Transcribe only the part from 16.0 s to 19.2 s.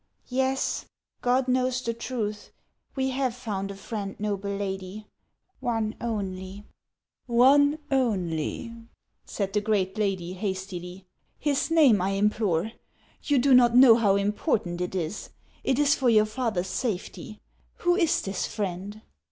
your father's safety. Who is this friend